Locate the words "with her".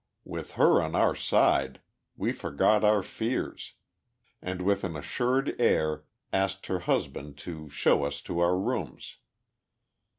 0.25-0.81